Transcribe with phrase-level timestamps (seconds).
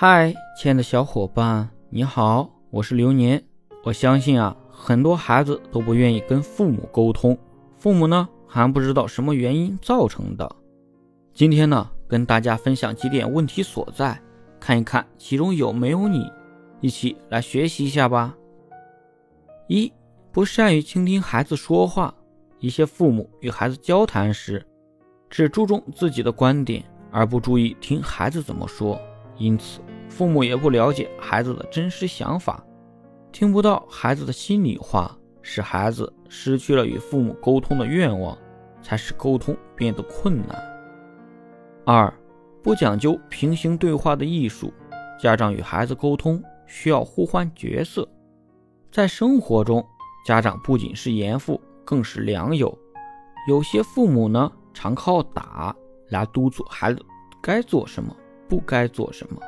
[0.00, 3.42] 嗨，亲爱的小伙伴，你好，我是流年。
[3.82, 7.36] 我相信啊，很多孩子都不愿意跟父母沟通，
[7.80, 10.48] 父母呢还不知道什么原因造成的。
[11.34, 14.16] 今天呢，跟大家分享几点问题所在，
[14.60, 16.30] 看一看其中有没有你，
[16.80, 18.36] 一起来学习一下吧。
[19.66, 19.92] 一，
[20.30, 22.14] 不善于倾听孩子说话，
[22.60, 24.64] 一些父母与孩子交谈时，
[25.28, 28.96] 只注重自己的观点，而不注意听孩子怎么说。
[29.38, 32.62] 因此，父母也不了解孩子的真实想法，
[33.32, 38.36] 听不到孩子的心里话，使孩子失去了与父母沟通的愿望，
[38.82, 40.60] 才使沟通变得困难。
[41.86, 42.12] 二，
[42.62, 44.72] 不讲究平行对话的艺术，
[45.18, 48.06] 家长与孩子沟通需要互换角色。
[48.90, 49.86] 在生活中，
[50.26, 52.76] 家长不仅是严父，更是良友。
[53.48, 55.74] 有些父母呢，常靠打
[56.08, 57.00] 来督促孩子
[57.40, 58.14] 该做什么。
[58.48, 59.40] 不该做什么，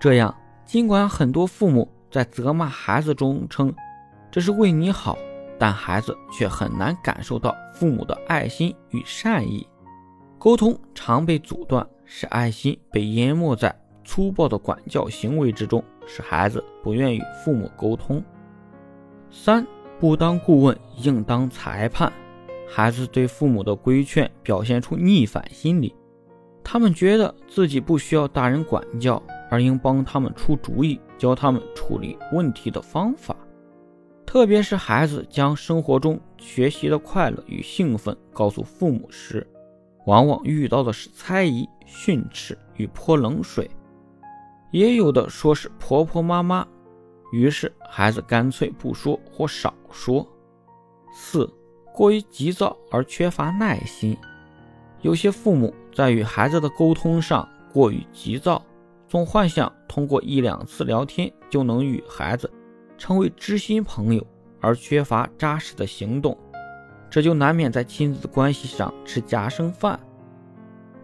[0.00, 3.72] 这样尽管很多父母在责骂孩子中称
[4.30, 5.16] 这是为你好，
[5.58, 9.66] 但孩子却很难感受到父母的爱心与善意。
[10.38, 13.74] 沟通常被阻断，使爱心被淹没在
[14.04, 18.22] 粗暴的管教行为之中，使孩子不愿与父母沟通。
[19.30, 19.66] 三
[19.98, 22.12] 不当顾问，应当裁判。
[22.68, 25.94] 孩子对父母的规劝表现出逆反心理。
[26.68, 33.36] 他们觉得自己不需要大人管教，而应帮他们出主意，教他们处理问题的方法。
[34.26, 39.46] 特别是孩子将生活中学习的快乐与兴奋告诉父母时，
[40.06, 43.70] 往往遇到的是猜疑、训斥与泼冷水，
[44.72, 46.66] 也有的说是婆婆妈妈。
[47.32, 50.26] 于是孩子干脆不说或少说。
[51.14, 51.48] 四、
[51.94, 54.16] 过于急躁而缺乏耐心。
[55.02, 58.62] 有些父母在与孩子的沟通上过于急躁，
[59.08, 62.50] 总幻想通过一两次聊天就能与孩子
[62.98, 64.26] 成为知心朋友，
[64.60, 66.36] 而缺乏扎实的行动，
[67.08, 70.00] 这就难免在亲子关系上吃夹生饭。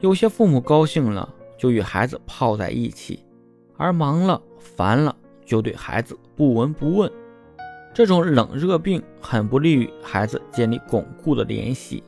[0.00, 1.28] 有些父母高兴了
[1.58, 3.24] 就与孩子泡在一起，
[3.76, 7.10] 而忙了烦了就对孩子不闻不问，
[7.92, 12.04] 这种冷热病很不利于孩子建立巩固的联系。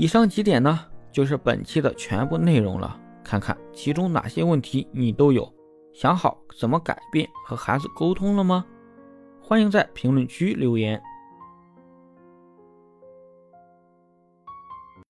[0.00, 0.78] 以上几点呢，
[1.10, 2.96] 就是本期的全部内容了。
[3.24, 5.52] 看看其中哪些问题你都有，
[5.92, 8.64] 想好怎么改变和孩子沟通了吗？
[9.42, 11.02] 欢迎在评论区留言。